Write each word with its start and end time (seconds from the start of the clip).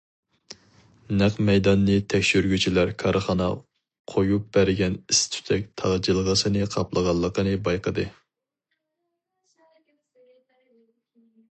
نەق 1.17 1.35
مەيداننى 1.49 1.97
تەكشۈرگۈچىلەر 2.13 2.93
كارخانا 3.03 3.49
قويۇپ 4.15 4.49
بەرگەن 4.57 4.97
ئىس- 5.15 5.21
تۈتەك 5.35 5.69
تاغ 5.83 5.95
جىلغىسىنى 6.09 6.65
قاپلىغانلىقىنى 6.79 7.55
بايقىدى. 7.69 8.09